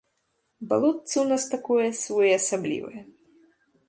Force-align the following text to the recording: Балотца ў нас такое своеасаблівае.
Балотца 0.69 1.11
ў 1.11 1.25
нас 1.31 1.43
такое 1.53 1.85
своеасаблівае. 2.01 3.01